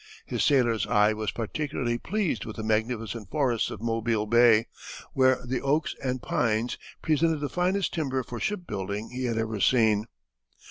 [0.25, 4.65] His sailor's eye was particularly pleased with the magnificent forests of Mobile Bay,
[5.13, 9.59] where the oaks and pines presented the finest timber for ship building he had ever
[9.59, 10.07] seen.